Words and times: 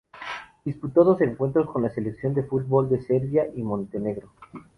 Disputó 0.65 1.03
dos 1.03 1.21
encuentros 1.21 1.69
con 1.69 1.83
la 1.83 1.91
Selección 1.93 2.33
de 2.33 2.41
fútbol 2.41 2.89
de 2.89 3.03
Serbia 3.03 3.45
y 3.55 3.61
Montenegro. 3.61 4.31